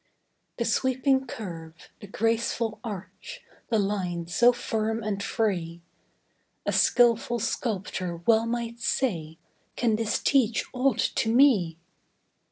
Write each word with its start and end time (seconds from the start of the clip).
The 0.57 0.65
sweeping 0.65 1.27
curve, 1.27 1.89
the 1.99 2.07
graceful 2.07 2.79
arch, 2.83 3.41
The 3.69 3.77
line 3.77 4.25
so 4.25 4.51
firm 4.51 5.03
and 5.03 5.21
free; 5.21 5.83
A 6.65 6.71
skilful 6.73 7.37
sculptor 7.37 8.15
well 8.25 8.47
might 8.47 8.79
say: 8.79 9.37
"Can 9.75 9.97
this 9.97 10.17
teach 10.17 10.65
aught 10.73 10.97
to 11.17 11.31
me?" 11.31 11.77